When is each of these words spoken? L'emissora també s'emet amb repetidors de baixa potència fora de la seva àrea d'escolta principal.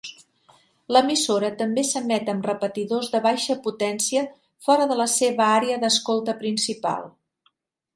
L'emissora 0.95 1.51
també 1.59 1.83
s'emet 1.89 2.33
amb 2.33 2.49
repetidors 2.51 3.11
de 3.17 3.23
baixa 3.27 3.59
potència 3.69 4.27
fora 4.69 4.91
de 4.95 5.01
la 5.05 5.11
seva 5.21 5.51
àrea 5.61 5.81
d'escolta 5.85 6.41
principal. 6.45 7.13